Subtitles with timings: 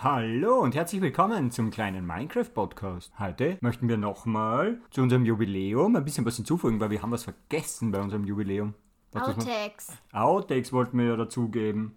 [0.00, 3.10] Hallo und herzlich willkommen zum kleinen Minecraft-Podcast.
[3.18, 7.24] Heute möchten wir nochmal zu unserem Jubiläum ein bisschen was hinzufügen, weil wir haben was
[7.24, 8.74] vergessen bei unserem Jubiläum.
[9.10, 9.88] Was Outtakes.
[10.12, 11.96] Outtakes wollten wir ja dazugeben.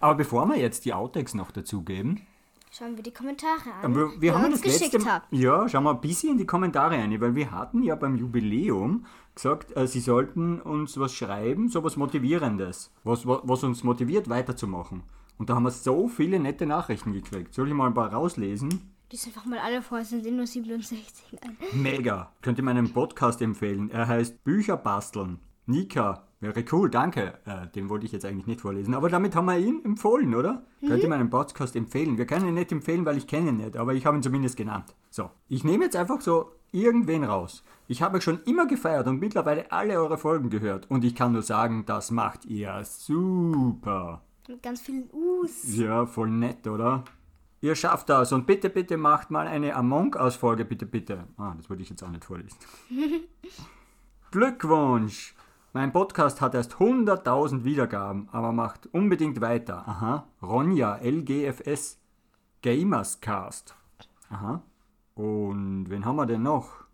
[0.00, 2.26] Aber bevor wir jetzt die Outtakes noch dazugeben,
[2.72, 5.14] Schauen wir die Kommentare an, wir, die wir ihr haben uns das letzte geschickt Mal,
[5.14, 5.32] habt.
[5.32, 9.06] ja, schauen wir ein bisschen in die Kommentare rein, weil wir hatten ja beim Jubiläum
[9.34, 15.04] gesagt, äh, sie sollten uns was schreiben, so was Motivierendes, was, was uns motiviert weiterzumachen.
[15.38, 17.54] Und da haben wir so viele nette Nachrichten gekriegt.
[17.54, 18.92] Soll ich mal ein paar rauslesen?
[19.10, 21.56] Die sind einfach mal alle vor, es sind nur 67 an.
[21.72, 22.30] Mega.
[22.42, 23.90] Könnt ihr meinen Podcast empfehlen.
[23.90, 25.38] Er heißt Bücher basteln.
[25.66, 26.24] Nika.
[26.40, 27.38] Wäre cool, danke.
[27.46, 28.94] Äh, den wollte ich jetzt eigentlich nicht vorlesen.
[28.94, 30.62] Aber damit haben wir ihn empfohlen, oder?
[30.86, 32.16] Könnt ihr meinen Podcast empfehlen?
[32.16, 34.56] Wir können ihn nicht empfehlen, weil ich kenne ihn nicht, aber ich habe ihn zumindest
[34.56, 34.94] genannt.
[35.10, 37.64] So, ich nehme jetzt einfach so irgendwen raus.
[37.88, 40.90] Ich habe euch schon immer gefeiert und mittlerweile alle eure Folgen gehört.
[40.90, 44.22] Und ich kann nur sagen, das macht ihr super.
[44.48, 45.76] Mit ganz vielen Us.
[45.76, 47.04] Ja, voll nett, oder?
[47.60, 51.24] Ihr schafft das und bitte, bitte macht mal eine Among Us-Folge, bitte, bitte.
[51.36, 52.56] Ah, das wollte ich jetzt auch nicht vorlesen.
[54.30, 55.34] Glückwunsch!
[55.74, 59.86] Mein Podcast hat erst 100.000 Wiedergaben, aber macht unbedingt weiter.
[59.86, 60.26] Aha.
[60.40, 62.00] Ronja, LGFS,
[62.62, 63.74] Gamerscast.
[64.30, 64.62] Aha.
[65.14, 66.84] Und wen haben wir denn noch?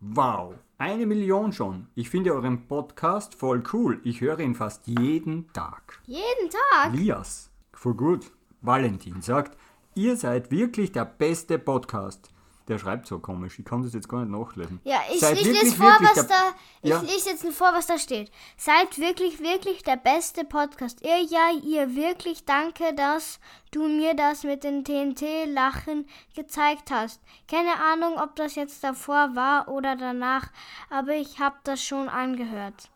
[0.00, 1.88] Wow, eine Million schon.
[1.96, 4.00] Ich finde euren Podcast voll cool.
[4.04, 6.00] Ich höre ihn fast jeden Tag.
[6.06, 6.94] Jeden Tag.
[6.94, 8.30] Lias, voll gut.
[8.60, 9.58] Valentin sagt,
[9.96, 12.30] ihr seid wirklich der beste Podcast.
[12.68, 14.78] Der schreibt so komisch, ich kann das jetzt gar nicht nachlesen.
[14.84, 16.34] Ja, ich, Seid lese vor, wirklich was da.
[16.82, 17.00] Ich Ja.
[17.00, 18.30] lese jetzt vor, was da steht.
[18.58, 21.00] Seid wirklich, wirklich der beste Podcast.
[21.02, 27.20] Ihr, ja, ihr wirklich danke, dass du mir das mit den TNT-Lachen gezeigt hast.
[27.50, 30.48] Keine Ahnung, ob das jetzt davor war oder danach,
[30.90, 32.90] aber ich habe das schon angehört.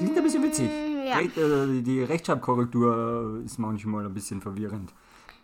[0.00, 0.70] Die sind ein bisschen witzig.
[1.06, 1.16] ja.
[1.18, 4.94] Re äh, die Rechtschreibkorrektur ist manchmal ein bisschen verwirrend.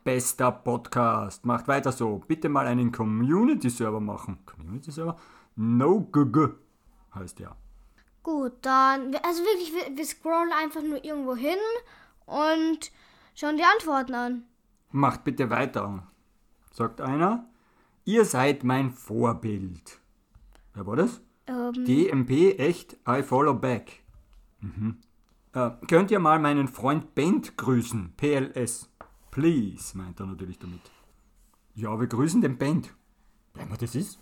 [0.05, 1.45] Bester Podcast.
[1.45, 2.23] Macht weiter so.
[2.27, 4.39] Bitte mal einen Community-Server machen.
[4.47, 5.17] Community-Server?
[5.57, 6.49] No GG
[7.15, 7.57] heißt der.
[8.23, 11.59] Gut, dann, also wirklich, wir, wir scrollen einfach nur irgendwo hin
[12.27, 12.93] und
[13.35, 14.43] schauen die Antworten an.
[14.91, 16.07] Macht bitte weiter,
[16.73, 17.47] sagt einer.
[18.05, 20.01] Ihr seid mein Vorbild.
[20.75, 21.21] Wer war das?
[21.47, 24.03] Ähm, DMP echt, I follow back.
[24.61, 24.99] Mhm.
[25.55, 28.15] Äh, könnt ihr mal meinen Freund Bent grüßen?
[28.17, 28.89] PLS.
[29.33, 30.83] Please, meint er natürlich damit.
[31.75, 32.93] Ja, wir grüßen den Bent.
[33.55, 34.19] Wer immer das ist?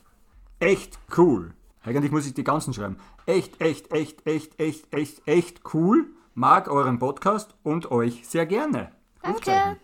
[0.60, 1.52] Echt cool.
[1.82, 2.96] Eigentlich muss ich die ganzen schreiben.
[3.26, 6.06] Echt, echt, echt, echt, echt, echt, echt cool.
[6.34, 8.92] Mag euren Podcast und euch sehr gerne.
[9.20, 9.78] Danke.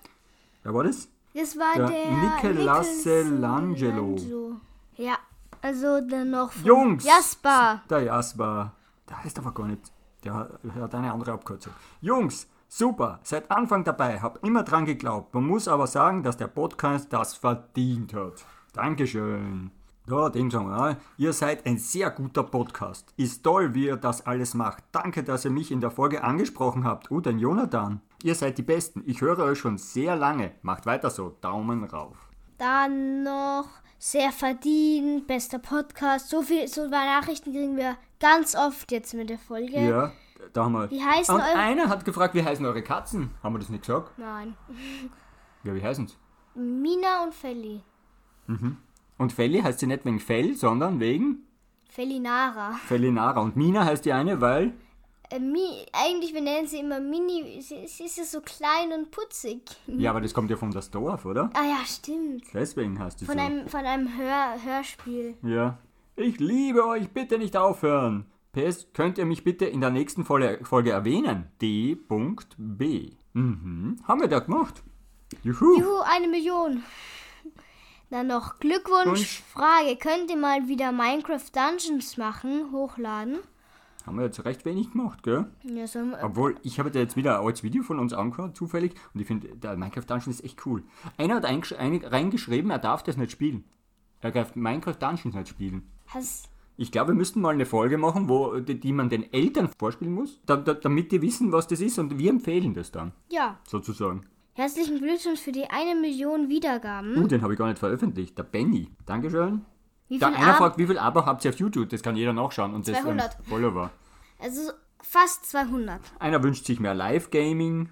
[0.63, 1.09] Wer war das?
[1.35, 4.13] Das war Der der, Michelangelo.
[4.13, 4.61] Michelangelo.
[4.97, 5.19] Ja,
[5.61, 7.05] also dann noch von Jungs!
[7.05, 7.83] Jasper.
[7.91, 8.73] Der Jasper.
[9.09, 9.91] Der heißt aber gar nicht.
[10.23, 11.73] Der hat eine andere Abkürzung.
[12.01, 13.21] Jungs, super.
[13.23, 14.21] Seit Anfang dabei.
[14.21, 15.35] Hab immer dran geglaubt.
[15.35, 18.45] Man muss aber sagen, dass der Podcast das verdient hat.
[18.75, 19.71] Dankeschön.
[20.07, 20.91] Da, den sagen wir.
[20.91, 20.97] ja.
[21.17, 23.13] Ihr seid ein sehr guter Podcast.
[23.17, 24.85] Ist toll, wie ihr das alles macht.
[24.93, 27.11] Danke, dass ihr mich in der Folge angesprochen habt.
[27.11, 28.03] Und den Jonathan.
[28.23, 29.03] Ihr seid die Besten.
[29.07, 30.53] Ich höre euch schon sehr lange.
[30.63, 31.37] Macht weiter so.
[31.41, 32.29] Daumen rauf.
[32.59, 36.29] Dann noch sehr verdient, bester Podcast.
[36.29, 39.81] So viel, so Nachrichten kriegen wir ganz oft jetzt mit der Folge.
[39.81, 40.13] Ja,
[40.53, 40.91] da haben wir.
[40.91, 43.31] Wie heißen Und eure- einer hat gefragt, wie heißen eure Katzen?
[43.43, 44.19] Haben wir das nicht gesagt?
[44.19, 44.57] Nein.
[45.65, 46.15] Ja, wie heißen sie?
[46.59, 47.83] Mina und Feli.
[49.19, 51.47] Und Felli heißt sie nicht wegen Fell, sondern wegen
[51.89, 52.73] Felinara.
[52.87, 53.41] Fellinara.
[53.41, 54.73] Und Mina heißt die eine, weil.
[55.31, 57.61] Äh, Mi, eigentlich, wir nennen sie immer Mini.
[57.61, 59.63] Sie, sie ist ja so klein und putzig.
[59.89, 61.51] Ja, aber das kommt ja von das Dorf, oder?
[61.55, 62.45] Ah ja, stimmt.
[62.55, 63.41] Deswegen heißt sie Von so.
[63.41, 65.37] einem, von einem Hör, Hörspiel.
[65.43, 65.79] Ja.
[66.15, 68.27] Ich liebe euch, bitte nicht aufhören.
[68.57, 71.51] PS, könnt ihr mich bitte in der nächsten Folge, Folge erwähnen?
[71.61, 73.11] D.B.
[73.35, 73.97] Mhm.
[74.05, 74.83] Haben wir da gemacht.
[75.43, 75.79] Juhu.
[75.79, 76.83] Juhu, eine Million.
[78.09, 79.07] Dann noch Glückwunsch.
[79.07, 79.43] Wunsch.
[79.53, 83.39] Frage, könnt ihr mal wieder Minecraft Dungeons machen, hochladen?
[84.07, 85.47] Haben wir jetzt recht wenig gemacht, gell?
[85.65, 88.95] Ja, so, Obwohl, ich habe da jetzt wieder ein altes Video von uns angehört, zufällig,
[89.13, 90.85] und ich finde, der Minecraft Dungeon ist echt cool.
[91.19, 91.63] Einer hat ein-
[92.05, 93.65] reingeschrieben, er darf das nicht spielen.
[94.21, 95.91] Er darf Minecraft Dungeons nicht spielen.
[96.07, 99.71] hast, Ich glaube, wir müssten mal eine Folge machen, wo, die, die man den Eltern
[99.79, 103.13] vorspielen muss, da, da, damit die wissen, was das ist und wir empfehlen das dann,
[103.31, 103.59] ja.
[103.67, 104.27] sozusagen.
[104.53, 107.17] Herzlichen Glückwunsch für die eine Million Wiedergaben.
[107.17, 108.39] Uh, den habe ich gar nicht veröffentlicht.
[108.39, 108.89] Der Benny.
[109.05, 109.65] Dankeschön.
[110.09, 111.89] Wie Da einer Ab- fragt, wie viel Abo habt ihr auf YouTube?
[111.91, 112.73] Das kann jeder nachschauen.
[112.73, 113.39] Und das 200.
[113.39, 113.91] ein Follower.
[114.39, 116.01] Also fast 200.
[116.19, 117.91] Einer wünscht sich mehr Live-Gaming.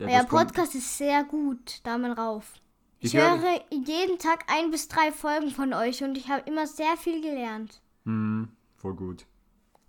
[0.00, 1.80] Euer Podcast ist sehr gut.
[1.84, 2.54] Daumen rauf.
[2.98, 6.66] Ich, Ich höre jeden Tag ein bis drei Folgen von euch und ich habe immer
[6.66, 7.81] sehr viel gelernt.
[8.04, 9.24] Hm, voll gut.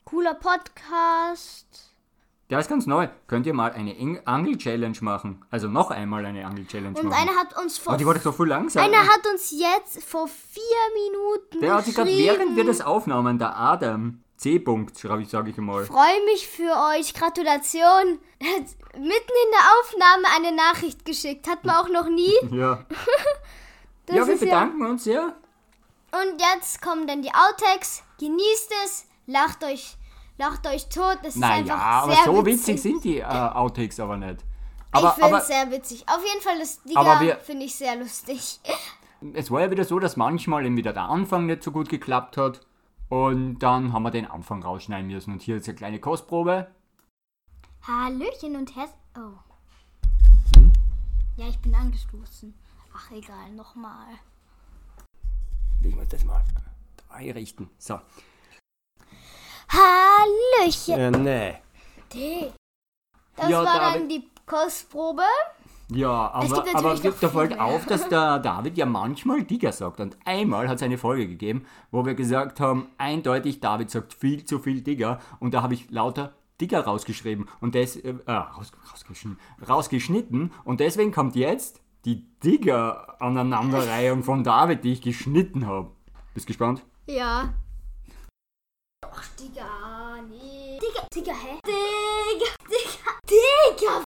[0.06, 1.89] Cooler Podcast.
[2.50, 3.07] der ist ganz neu.
[3.27, 5.44] Könnt ihr mal eine Eng- Angel-Challenge machen?
[5.50, 7.21] Also noch einmal eine Angel-Challenge Und machen.
[7.30, 8.83] einer hat uns vor Aber die war doch so viel langsam.
[8.83, 10.62] einer hat uns jetzt vor vier
[10.94, 15.50] Minuten der hat sich gerade, während wir das aufnahmen, der Adam, C-Punkt, schreibe ich, sage
[15.51, 15.86] ich mal.
[15.86, 17.13] freue mich für euch.
[17.16, 18.19] Gratulation.
[18.39, 21.48] Er hat mitten in der Aufnahme eine Nachricht geschickt.
[21.48, 22.33] Hat man auch noch nie.
[22.51, 22.86] Ja.
[24.09, 24.48] Ja, wir ist ja.
[24.48, 25.33] bedanken uns sehr.
[26.13, 28.04] Und jetzt kommen dann die Outtakes.
[28.19, 29.07] Genießt es.
[29.25, 29.98] Lacht euch,
[30.38, 31.18] lacht euch tot.
[31.24, 32.81] Das ist Naja, einfach aber sehr so witzig.
[32.81, 33.24] sind die äh,
[33.54, 34.44] Outtakes aber nicht.
[34.92, 36.06] Aber, ich finde aber es sehr witzig.
[36.07, 38.60] Auf jeden Fall Aber wir- Digga finde ich sehr lustig.
[39.33, 42.38] es war ja wieder so, dass manchmal eben wieder der Anfang nicht so gut geklappt
[42.38, 42.62] hat.
[43.09, 45.33] Und dann haben wir den Anfang rausschneiden müssen.
[45.33, 46.68] Und hier ist eine kleine Kostprobe.
[47.88, 48.92] Hallöchen und Herz.
[49.18, 49.33] Oh.
[50.56, 50.71] Hm?
[51.38, 52.54] Ja, ich bin angestoßen.
[52.95, 54.07] Ach, egal, nochmal.
[55.83, 56.41] Legen wir das mal
[57.09, 57.69] einrichten.
[57.77, 58.00] So.
[59.69, 61.25] Hallöchen.
[61.25, 61.59] Äh,
[62.13, 62.51] nee.
[63.35, 64.01] Das Ja, war David.
[64.01, 65.24] dann die Kostprobe.
[65.89, 67.63] Ja, Es aber, gibt aber viel fällt mehr.
[67.63, 70.00] auf, dass der David ja manchmal Digger sagt.
[70.00, 74.45] Und einmal hat es eine Folge gegeben, wo wir gesagt haben, eindeutig, David sagt viel
[74.45, 75.19] zu viel Digger.
[75.39, 77.50] Und da habe ich lauter Digger rausgeschrieben.
[77.59, 80.51] Und das, äh, äh, raus, rausgeschnitten, rausgeschnitten.
[80.63, 85.92] Und deswegen kommt jetzt die Digger-Aneinanderreihung von David, die ich geschnitten habe.
[86.34, 86.84] Bist gespannt?
[87.08, 87.54] Ja.
[89.06, 90.80] Ach, Digga, nee.
[90.80, 91.60] Digga, Digga, hä?
[91.66, 94.04] Digga, Digga, Digga.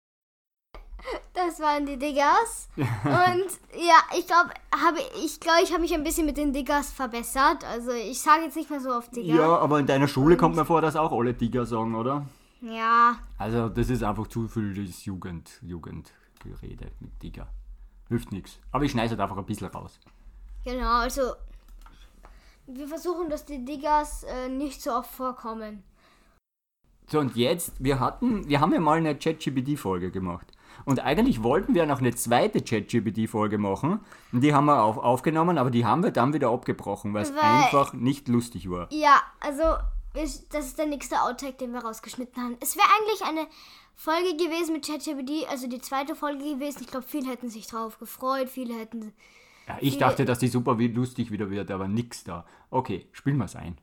[1.34, 2.68] Das waren die Diggas.
[2.76, 6.92] Und ja, ich glaube, habe ich glaube, ich habe mich ein bisschen mit den Diggas
[6.92, 7.64] verbessert.
[7.64, 9.36] Also ich sage jetzt nicht mehr so oft Digga.
[9.36, 12.26] Ja, aber in deiner Schule kommt mir vor, dass auch alle Digger sagen, oder?
[12.62, 13.18] Ja.
[13.38, 17.48] Also das ist einfach zu viel das Jugend, Jugendgerede mit Digger.
[18.10, 18.60] Hilft nichts.
[18.72, 20.00] Aber ich schneide halt einfach ein bisschen raus.
[20.64, 21.34] Genau, also
[22.68, 25.84] wir versuchen, dass die Diggas äh, nicht so oft vorkommen.
[27.08, 30.48] So und jetzt, wir hatten, wir haben ja mal eine ChatGPT-Folge gemacht.
[30.84, 34.00] Und eigentlich wollten wir noch eine zweite ChatGPT-Folge machen.
[34.32, 37.34] Und die haben wir auf, aufgenommen, aber die haben wir dann wieder abgebrochen, weil es
[37.38, 38.88] einfach nicht lustig war.
[38.92, 39.64] Ja, also
[40.16, 42.58] ich, das ist der nächste Outtake, den wir rausgeschnitten haben.
[42.60, 43.48] Es wäre eigentlich eine
[43.96, 46.82] Folge gewesen mit ChatGPT, also die zweite Folge gewesen.
[46.82, 49.14] Ich glaube, viele hätten sich drauf gefreut, viele hätten.
[49.68, 52.46] Ja, ich dachte, dass die super wie lustig wieder wird, aber nix da.
[52.70, 53.78] Okay, spielen wir es ein.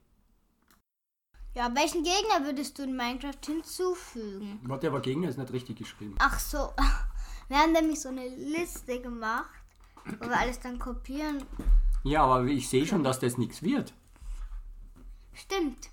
[1.55, 4.61] Ja, welchen Gegner würdest du in Minecraft hinzufügen?
[4.63, 6.15] Warte, aber Gegner ist nicht richtig geschrieben.
[6.19, 6.71] Ach so,
[7.49, 9.51] wir haben nämlich so eine Liste gemacht,
[10.05, 11.45] wo wir alles dann kopieren.
[12.05, 13.93] Ja, aber ich sehe schon, dass das nichts wird.
[15.35, 15.92] Stimmt.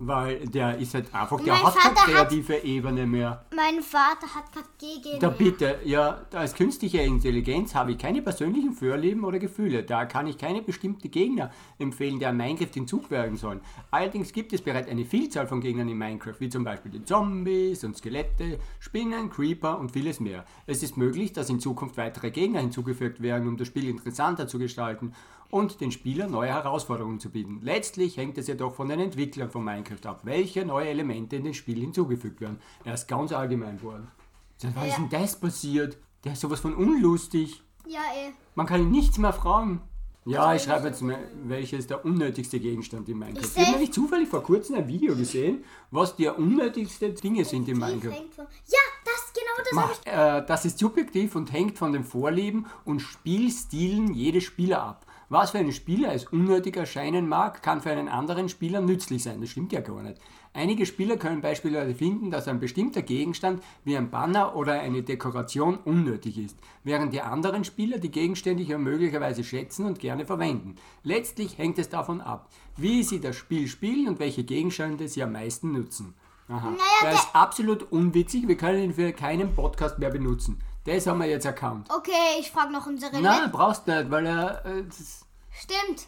[0.00, 3.44] Weil der ist halt einfach, der mein hat keine Vater hat- kreative Ebene mehr.
[3.54, 5.18] Mein Vater hat gerade gegen.
[5.18, 9.82] Da bitte, ja, als künstliche Intelligenz habe ich keine persönlichen Vorlieben oder Gefühle.
[9.82, 13.60] Da kann ich keine bestimmte Gegner empfehlen, der Minecraft hinzufügen sollen.
[13.90, 17.82] Allerdings gibt es bereits eine Vielzahl von Gegnern in Minecraft, wie zum Beispiel die Zombies
[17.82, 20.44] und Skelette, Spinnen, Creeper und vieles mehr.
[20.66, 24.58] Es ist möglich, dass in Zukunft weitere Gegner hinzugefügt werden, um das Spiel interessanter zu
[24.58, 25.12] gestalten
[25.50, 27.60] und den Spielern neue Herausforderungen zu bieten.
[27.62, 31.56] Letztlich hängt es jedoch von den Entwicklern von Minecraft ab, welche neue Elemente in das
[31.56, 32.58] Spiel hinzugefügt werden.
[32.84, 34.08] Er ist ganz allgemein geworden.
[34.56, 35.96] Seit wann ist denn das passiert?
[36.24, 37.62] Der ist sowas von unlustig.
[37.86, 38.32] Ja, eh.
[38.54, 39.80] Man kann ihn nichts mehr fragen.
[40.28, 43.40] Ja, ich schreibe jetzt mal, welches der unnötigste Gegenstand in Minecraft.
[43.40, 47.66] Ich Ich habe nämlich zufällig vor kurzem ein Video gesehen, was die unnötigsten Dinge sind
[47.66, 48.10] in Minecraft.
[48.36, 50.42] Ja, das genau das habe ich.
[50.42, 55.06] Äh, das ist subjektiv und hängt von den Vorlieben und Spielstilen jedes Spieler ab.
[55.30, 59.40] Was für einen Spieler als unnötig erscheinen mag, kann für einen anderen Spieler nützlich sein.
[59.42, 60.18] Das stimmt ja gar nicht.
[60.54, 65.76] Einige Spieler können beispielsweise finden, dass ein bestimmter Gegenstand wie ein Banner oder eine Dekoration
[65.84, 70.76] unnötig ist, während die anderen Spieler die Gegenstände ja möglicherweise schätzen und gerne verwenden.
[71.02, 75.32] Letztlich hängt es davon ab, wie sie das Spiel spielen und welche Gegenstände sie am
[75.32, 76.14] meisten nutzen.
[76.50, 76.74] Aha.
[77.02, 80.58] der ist absolut unwitzig, wir können ihn für keinen Podcast mehr benutzen.
[80.96, 81.88] Das haben wir jetzt erkannt.
[81.94, 86.06] Okay, ich frage noch unsere Nein, brauchst nicht, weil er äh, das, Stimmt.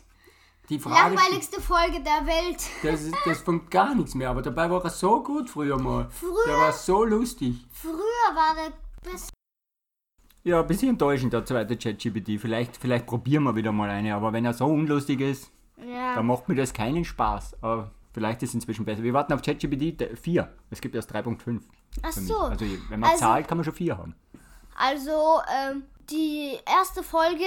[0.69, 2.63] die Frage Langweiligste Folge der Welt.
[2.83, 6.09] das, ist- das von gar nichts mehr, aber dabei war er so gut früher mal.
[6.11, 6.47] Früher?
[6.47, 7.67] Der war so lustig.
[7.73, 9.31] Früher war der beste.
[10.43, 12.41] Ja, ein bisschen enttäuschend, der zweite ChatGPT.
[12.41, 16.15] Vielleicht, vielleicht probieren wir wieder mal eine, aber wenn er so unlustig ist, Ja.
[16.15, 17.59] dann macht mir das keinen Spaß.
[17.63, 19.03] Aber vielleicht ist es inzwischen besser.
[19.03, 20.51] Wir warten auf ChatGPT 4.
[20.71, 21.61] Es gibt erst 3.5.
[22.03, 22.29] Ach für mich.
[22.31, 22.39] so.
[22.39, 24.15] Also wenn man Also- zahlt, kann man schon 4 haben.
[24.77, 27.45] Also, ähm, die erste Folge,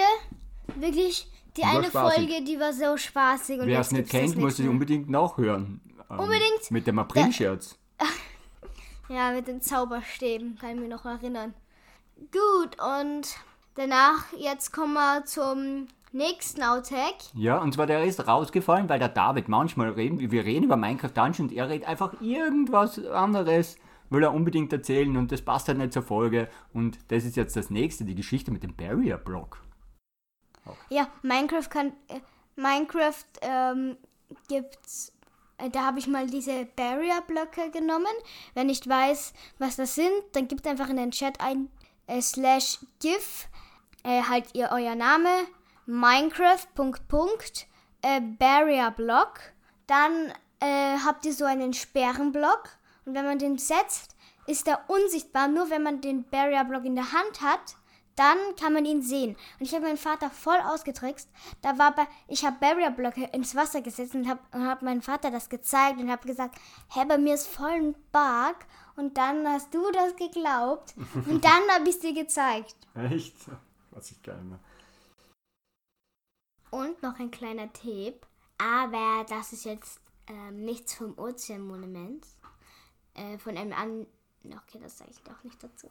[0.75, 1.27] wirklich,
[1.57, 2.17] die war eine spaßig.
[2.29, 3.59] Folge, die war so spaßig.
[3.59, 4.69] Und Wer es nicht kennt, muss mehr.
[4.69, 5.81] unbedingt nachhören.
[6.09, 6.69] Ähm, Unbedingt.
[6.71, 7.77] Mit dem April-Scherz.
[9.09, 11.53] Ja, mit den Zauberstäben, kann ich mich noch erinnern.
[12.31, 13.35] Gut, und
[13.75, 17.17] danach, jetzt kommen wir zum nächsten Outtake.
[17.33, 21.11] Ja, und zwar der ist rausgefallen, weil der David manchmal reden, wir reden über Minecraft
[21.13, 23.75] Dungeons und er redet einfach irgendwas anderes,
[24.13, 26.47] will er unbedingt erzählen und das passt halt nicht zur Folge.
[26.73, 29.61] Und das ist jetzt das nächste, die Geschichte mit dem Barrier Block.
[30.89, 31.93] Ja, Minecraft kann.
[32.07, 32.19] Äh,
[32.55, 33.97] Minecraft ähm,
[34.47, 35.11] gibt's.
[35.57, 38.13] Äh, da habe ich mal diese Barrier-Blöcke genommen.
[38.53, 41.69] Wer nicht weiß, was das sind, dann gebt einfach in den Chat ein
[42.07, 43.47] äh, slash gif
[44.03, 45.29] äh, halt ihr euer Name
[45.85, 47.67] Minecraft Punkt Punkt
[48.01, 49.39] äh, Barrier Block.
[49.87, 52.69] Dann habt ihr so einen Sperrenblock
[53.05, 54.15] und wenn man den setzt,
[54.47, 55.47] ist er unsichtbar.
[55.47, 57.75] Nur wenn man den Barrier Block in der Hand hat,
[58.15, 59.35] dann kann man ihn sehen.
[59.59, 61.29] Und ich habe meinen Vater voll ausgetrickst.
[61.61, 65.49] Da war bei, ich habe Barrier-Blöcke ins Wasser gesetzt und habe hab meinem Vater das
[65.49, 68.55] gezeigt und habe gesagt, hä, bei mir ist voll ein Bug.
[68.95, 70.93] Und dann hast du das geglaubt.
[71.25, 72.75] Und dann habe ich es dir gezeigt.
[72.93, 73.35] Echt?
[73.91, 74.59] Was ich geil mache.
[76.69, 78.25] Und noch ein kleiner Tipp.
[78.59, 82.25] Aber das ist jetzt ähm, nichts vom Ozeanmonument.
[83.15, 84.07] Äh, von einem an.
[84.45, 85.89] Okay, das sage ich doch nicht dazu.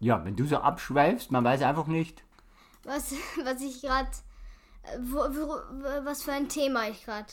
[0.00, 2.24] Ja, wenn du so abschweifst, man weiß einfach nicht.
[2.84, 3.12] Was,
[3.44, 4.10] was ich gerade.
[6.04, 7.32] Was für ein Thema ich gerade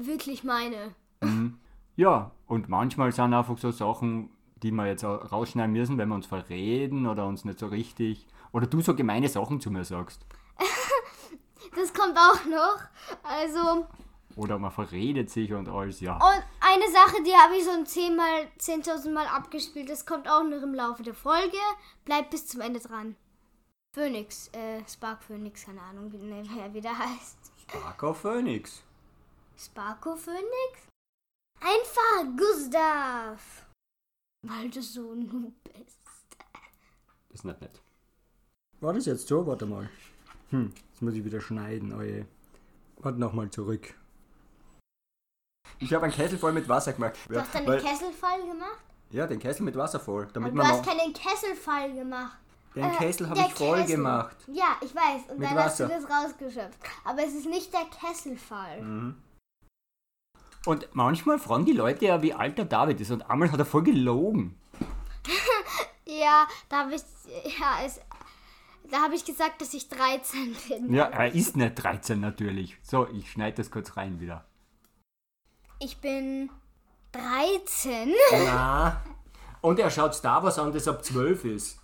[0.00, 0.94] wirklich meine.
[1.22, 1.58] Mhm.
[1.96, 4.30] Ja, und manchmal sind einfach so Sachen,
[4.62, 8.26] die wir jetzt rausschneiden müssen, wenn wir uns verreden oder uns nicht so richtig.
[8.52, 10.26] Oder du so gemeine Sachen zu mir sagst.
[11.74, 12.78] das kommt auch noch.
[13.22, 13.86] Also.
[14.38, 16.14] Oder man verredet sich und alles, ja.
[16.14, 19.90] Und eine Sache, die habe ich so 10 mal, 10.000 Mal abgespielt.
[19.90, 21.56] Das kommt auch noch im Laufe der Folge.
[22.04, 23.16] Bleibt bis zum Ende dran.
[23.92, 27.36] Phoenix, äh, Spark Phoenix, keine Ahnung, wie, ne, wer wieder heißt.
[27.68, 28.80] Sparko Phoenix.
[29.56, 30.86] Sparko Phoenix?
[31.60, 33.66] Einfach Gustav.
[34.42, 35.98] Weil du so ein Noob bist.
[37.28, 37.82] Das ist nicht nett.
[38.80, 39.44] War das jetzt so?
[39.44, 39.90] Warte mal.
[40.50, 42.24] Hm, jetzt muss ich wieder schneiden, oje.
[42.98, 43.94] Warte nochmal zurück.
[45.80, 47.14] Ich habe einen Kessel voll mit Wasser gemacht.
[47.28, 48.78] Du hast einen Kessel voll gemacht?
[49.10, 50.28] Ja, den Kessel mit Wasser voll.
[50.32, 52.38] Damit Aber du hast keinen Kessel voll gemacht.
[52.74, 53.96] Den äh, Kessel habe ich voll Kessel.
[53.96, 54.36] gemacht.
[54.48, 55.30] Ja, ich weiß.
[55.30, 55.88] Und mit dann Wasser.
[55.88, 56.78] hast du das rausgeschöpft.
[57.04, 58.82] Aber es ist nicht der Kesselfall.
[58.82, 59.16] Mhm.
[60.66, 63.10] Und manchmal fragen die Leute ja, wie alt der David ist.
[63.10, 64.58] Und einmal hat er voll gelogen.
[66.04, 67.02] ja, da habe ich,
[67.58, 68.00] ja, es,
[68.90, 70.92] da habe ich gesagt, dass ich 13 bin.
[70.92, 72.76] Ja, er ist nicht 13 natürlich.
[72.82, 74.44] So, ich schneide das kurz rein wieder.
[75.80, 76.50] Ich bin
[77.12, 78.12] 13.
[78.46, 79.00] Na.
[79.60, 81.78] Und er schaut Star Wars an, das ab 12 ist.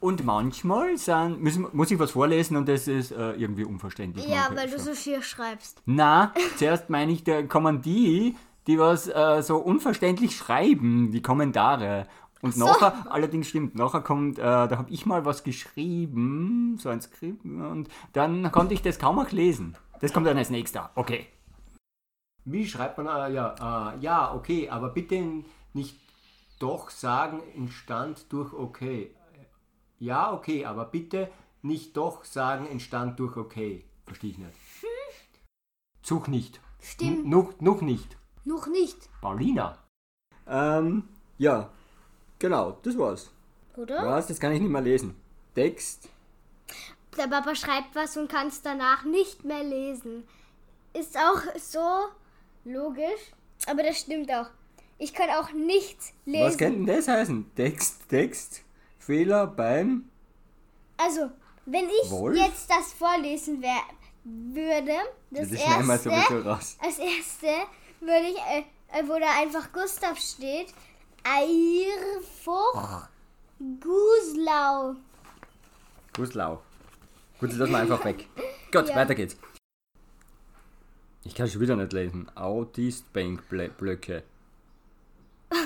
[0.00, 4.26] Und manchmal sind, müssen, muss ich was vorlesen und das ist äh, irgendwie unverständlich.
[4.26, 5.80] Ja, weil du so viel schreibst.
[5.84, 12.08] Na, zuerst meine ich, da kommen die, die was äh, so unverständlich schreiben, die Kommentare.
[12.40, 12.64] Und so.
[12.64, 17.44] nachher, allerdings stimmt, nachher kommt, äh, da habe ich mal was geschrieben, so ein Skript,
[17.44, 19.76] und dann konnte ich das kaum noch lesen.
[20.00, 20.90] Das kommt dann als nächster.
[20.96, 21.28] Okay.
[22.44, 25.98] Wie schreibt man, äh, ja, äh, ja, okay, aber bitte nicht
[26.58, 29.14] doch sagen, entstand durch okay.
[29.98, 31.30] Ja, okay, aber bitte
[31.62, 33.84] nicht doch sagen, entstand durch okay.
[34.04, 34.50] Verstehe ich nicht.
[34.80, 34.88] Hm.
[36.02, 36.60] Zug nicht.
[36.80, 37.24] Stimmt.
[37.24, 38.16] N noch, noch nicht.
[38.44, 39.08] Noch nicht.
[39.20, 39.78] Paulina.
[40.48, 41.08] Ähm,
[41.38, 41.70] ja,
[42.38, 43.30] genau, das war's.
[43.76, 44.04] Oder?
[44.04, 44.26] Was?
[44.26, 45.14] Das kann ich nicht mehr lesen.
[45.54, 46.08] Text.
[47.16, 50.24] Der Papa schreibt was und kann es danach nicht mehr lesen.
[50.92, 52.08] Ist auch so
[52.64, 53.32] logisch,
[53.66, 54.46] aber das stimmt auch.
[54.98, 56.46] Ich kann auch nichts lesen.
[56.46, 57.50] Was könnte denn das heißen?
[57.56, 58.62] Text, Text,
[58.98, 60.08] Fehler beim.
[60.96, 61.30] Also,
[61.66, 62.36] wenn ich Wolf?
[62.36, 63.82] jetzt das vorlesen wär,
[64.24, 64.94] würde,
[65.30, 66.76] das, das erste, raus.
[66.80, 67.48] als erste
[68.00, 68.64] würde ich, äh,
[68.98, 70.72] äh, wo da einfach Gustav steht,
[71.24, 73.08] Eirfuch.
[73.80, 74.96] Guslau.
[76.14, 76.62] Guslau.
[77.38, 78.28] Gut, das lassen wir einfach weg.
[78.72, 78.96] Gut, ja.
[78.96, 79.36] weiter geht's.
[81.24, 82.30] Ich kann schon wieder nicht lesen.
[82.34, 84.24] Autist-Bank-Blöcke.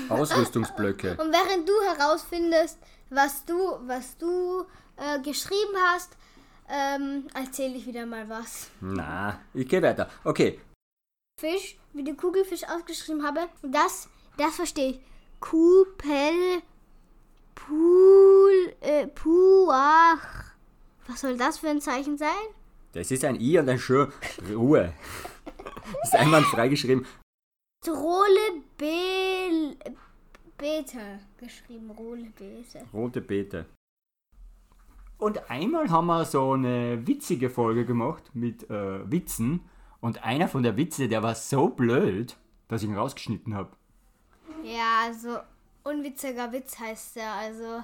[0.08, 1.16] Ausrüstungsblöcke.
[1.20, 2.78] Und während du herausfindest,
[3.10, 3.54] was du,
[3.86, 4.64] was du
[4.96, 6.16] äh, geschrieben hast,
[6.68, 8.70] ähm, erzähle ich wieder mal was.
[8.80, 10.10] Na, ich gehe weiter.
[10.24, 10.60] Okay.
[11.40, 15.00] Fisch, wie die Kugelfisch ausgeschrieben habe, das, das verstehe ich.
[15.40, 16.62] Kupel,
[17.54, 20.52] Pool, äh, Puach.
[21.06, 22.30] Was soll das für ein Zeichen sein?
[22.92, 24.08] Das ist ein I und ein Schö.
[24.50, 24.92] Ruhe.
[26.02, 27.06] Ist einwandfrei geschrieben.
[27.86, 29.76] Rolle Be
[30.58, 31.90] Beete geschrieben.
[31.90, 32.84] Rolle Beete.
[32.92, 33.66] Rote Beete.
[35.18, 39.60] Und einmal haben wir so eine witzige Folge gemacht mit äh, Witzen.
[40.00, 42.36] Und einer von der Witze, der war so blöd,
[42.68, 43.70] dass ich ihn rausgeschnitten habe.
[44.62, 45.38] Ja, also
[45.84, 47.32] unwitziger Witz heißt der.
[47.32, 47.82] Also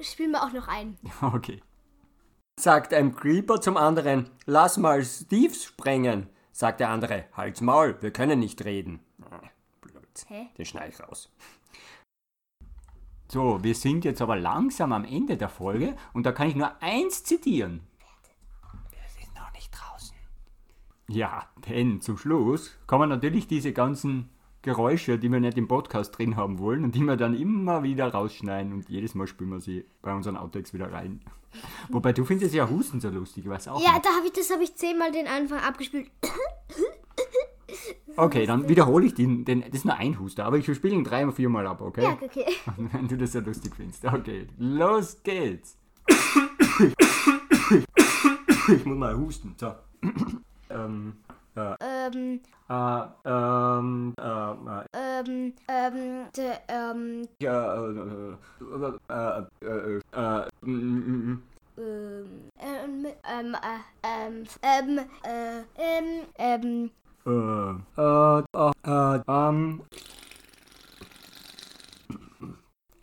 [0.00, 0.96] spielen wir auch noch ein.
[1.22, 1.62] Okay.
[2.58, 6.28] sagt ein Creeper zum anderen, lass mal Steve sprengen.
[6.58, 8.98] Sagt der andere, halt's Maul, wir können nicht reden.
[9.80, 10.26] Blöd.
[10.26, 10.48] Hä?
[10.58, 11.32] Den schneid ich raus.
[13.28, 16.82] So, wir sind jetzt aber langsam am Ende der Folge und da kann ich nur
[16.82, 17.86] eins zitieren.
[18.90, 20.16] Wir sind noch nicht draußen.
[21.06, 24.28] Ja, denn zum Schluss kommen natürlich diese ganzen
[24.62, 28.08] Geräusche, die wir nicht im Podcast drin haben wollen und die wir dann immer wieder
[28.12, 31.20] rausschneiden und jedes Mal spülen wir sie bei unseren Outtakes wieder rein.
[31.88, 34.04] Wobei du findest ja Husten so lustig, weiß auch Ja, nicht.
[34.04, 36.10] da habe ich, das habe ich zehnmal den Anfang abgespielt.
[38.16, 41.04] Okay, dann wiederhole ich den, den, das ist nur ein Huster, aber ich spiele ihn
[41.04, 42.02] drei oder viermal ab, okay?
[42.02, 42.46] Ja, okay.
[42.76, 44.04] Wenn du das so lustig findest.
[44.04, 45.76] Okay, los geht's.
[48.70, 49.54] Ich muss mal husten.
[49.56, 49.72] So.
[50.70, 51.14] Ähm,
[51.80, 60.48] Ähm, äh, ähm, äh, äh, ähm, ähm, de, ähm, ja, äh, äh, äh, äh, äh,
[60.64, 61.42] ähm,
[61.78, 66.90] ähm, ähm, äh, ähm, ähm, äh, ähm, ähm,
[67.26, 69.82] äh, äh, äh, äh, ähm.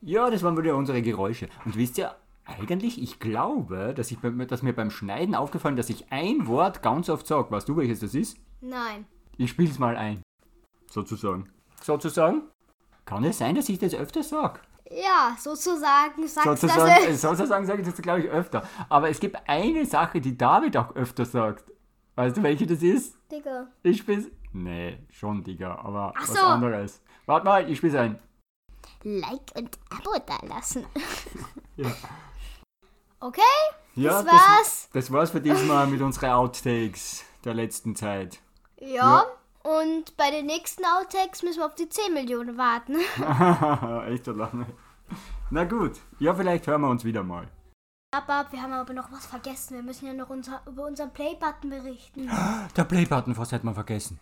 [0.02, 1.50] Ja, das waren wieder unsere Geräusche.
[1.66, 6.12] Und wisst ihr, eigentlich, ich glaube, dass, ich, dass mir beim Schneiden aufgefallen, dass ich
[6.12, 7.50] ein Wort ganz oft sage.
[7.50, 8.38] Weißt du, welches das ist?
[8.62, 9.06] Nein.
[9.38, 10.22] Ich spiel's mal ein.
[10.90, 11.50] Sozusagen.
[11.82, 12.44] Sozusagen?
[13.06, 14.62] Kann es sein, dass ich das öfter sag?
[14.90, 17.06] Ja, sozusagen sagst du Sozusagen, das.
[17.08, 18.68] äh, sozusagen sage ich das, glaube ich, öfter.
[18.88, 21.72] Aber es gibt eine Sache, die David auch öfter sagt.
[22.16, 23.18] Weißt du, welche das ist?
[23.32, 23.68] Digga.
[23.84, 24.28] Ich spiel's.
[24.54, 26.40] Nee, schon, Digga, aber Ach was so.
[26.46, 27.02] anderes.
[27.26, 28.20] Warte mal, ich spiel's ein.
[29.04, 30.86] Like und Abo da lassen.
[31.78, 31.92] Ja.
[33.20, 33.42] Okay,
[33.96, 34.90] Ja, das war's.
[34.94, 38.40] Das, das war's für diesmal mit unseren Outtakes der letzten Zeit.
[38.80, 39.26] Ja.
[39.64, 42.96] Und bei den nächsten Outtakes müssen wir auf die 10 Millionen warten.
[44.14, 44.68] Echt so lange.
[45.50, 47.48] Na gut, ja, vielleicht hören wir uns wieder mal.
[48.12, 49.76] Aber wir haben aber noch was vergessen.
[49.76, 52.30] Wir müssen ja noch unser, über unseren Play-Button berichten.
[52.78, 54.20] Der Playbutton, fast hätte man vergessen.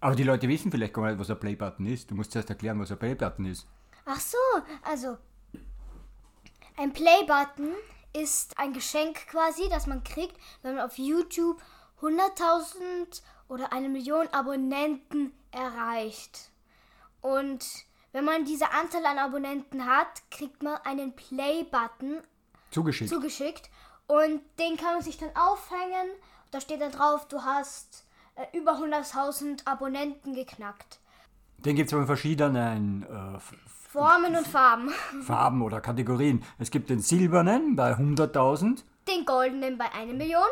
[0.00, 2.10] Aber die Leute wissen vielleicht gar nicht, was ein Playbutton ist.
[2.10, 3.66] Du musst zuerst erklären, was ein Playbutton ist.
[4.06, 4.38] Ach so,
[4.82, 5.18] also
[6.76, 7.74] ein Play-Button
[8.14, 11.60] ist ein Geschenk quasi, das man kriegt, wenn man auf YouTube
[12.00, 16.50] 100.000 oder eine Million Abonnenten erreicht.
[17.20, 17.66] Und
[18.12, 22.20] wenn man diese Anzahl an Abonnenten hat, kriegt man einen Play-Button
[22.70, 23.10] Zugeschickt.
[23.10, 23.70] zugeschickt
[24.06, 26.10] und den kann man sich dann aufhängen.
[26.52, 31.00] Da steht dann drauf, du hast äh, über 100.000 Abonnenten geknackt.
[31.58, 33.38] Den gibt es in verschiedenen äh,
[33.88, 34.90] Formen und Farben.
[35.22, 36.44] Farben oder Kategorien.
[36.58, 38.84] Es gibt den silbernen bei 100.000.
[39.08, 40.42] Den goldenen bei 1 Million,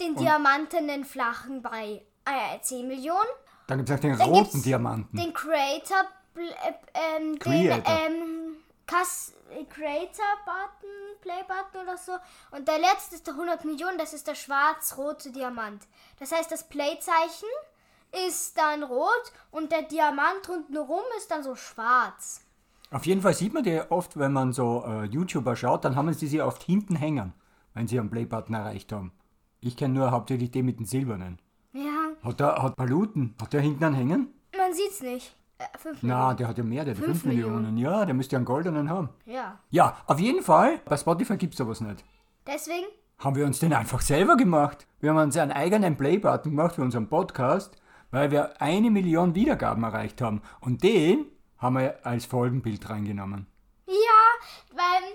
[0.00, 3.28] den diamantenen flachen bei äh, 10 Millionen,
[3.66, 5.16] Dann gibt es auch den Dann roten gibt's Diamanten.
[5.18, 6.04] den Creator,
[6.36, 6.72] äh,
[7.16, 7.78] ähm, Creator.
[7.78, 12.12] den ähm, Kas äh, Creator Button, Play Button oder so.
[12.50, 15.86] Und der letzte ist der 100 Millionen, das ist der schwarz-rote Diamant.
[16.18, 17.48] Das heißt, das Play-Zeichen
[18.26, 22.40] ist dann rot und der Diamant rundherum ist dann so schwarz.
[22.90, 26.10] Auf jeden Fall sieht man die oft, wenn man so äh, YouTuber schaut, dann haben
[26.14, 27.34] sie sie oft hinten hängen,
[27.74, 29.12] wenn sie einen Playbutton erreicht haben.
[29.60, 31.38] Ich kenne nur hauptsächlich den mit den silbernen.
[32.22, 33.34] Hat der hat Paluten?
[33.40, 34.34] Hat der hinten einen hängen?
[34.56, 35.34] man sieht's nicht.
[35.58, 37.76] Äh, 5 Na, der hat ja mehr, der hat 5 Fünf Millionen.
[37.76, 39.08] Ja, der müsste ja einen goldenen haben.
[39.24, 39.58] Ja.
[39.70, 42.04] Ja, auf jeden Fall, bei Spotify gibt es sowas nicht.
[42.46, 42.86] Deswegen
[43.18, 44.86] Haben wir uns den einfach selber gemacht.
[45.00, 47.76] Wir haben uns einen eigenen Playbutton gemacht für unseren Podcast,
[48.10, 50.42] weil wir eine Million Wiedergaben erreicht haben.
[50.60, 51.26] Und den
[51.58, 53.46] haben wir als Folgenbild reingenommen.
[53.86, 55.12] Ja, weil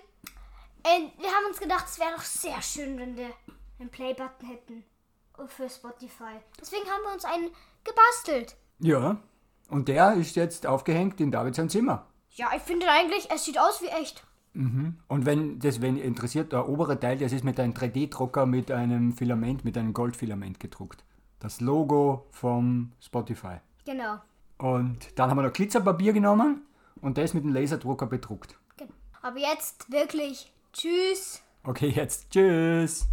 [0.84, 3.30] äh, wir haben uns gedacht, es wäre doch sehr schön, wenn wir
[3.80, 4.84] einen Play-Button hätten
[5.48, 6.40] für Spotify.
[6.60, 7.50] Deswegen haben wir uns einen
[7.84, 8.56] gebastelt.
[8.80, 9.18] Ja,
[9.70, 12.08] und der ist jetzt aufgehängt in Davids sein Zimmer.
[12.32, 14.24] Ja, ich finde eigentlich, es sieht aus wie echt.
[14.56, 19.14] Und wenn das wenn interessiert, der obere Teil, das ist mit einem 3D-Drucker mit einem
[19.14, 21.04] Filament, mit einem Goldfilament gedruckt.
[21.40, 23.58] Das Logo vom Spotify.
[23.84, 24.20] Genau.
[24.60, 26.62] Und dann haben wir noch Glitzerpapier genommen
[27.02, 28.56] und das mit dem Laserdrucker bedruckt.
[28.78, 28.92] genau.
[29.24, 31.42] Aber jetzt wirklich, tschüss.
[31.64, 33.08] Okay, jetzt tschüss.